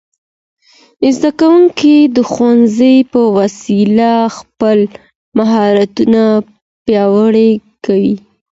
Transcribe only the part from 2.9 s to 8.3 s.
په واسطه خپل مهارتونه پیاوړي کوي.